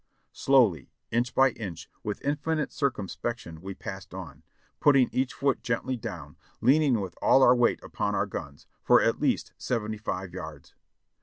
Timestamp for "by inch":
1.35-1.87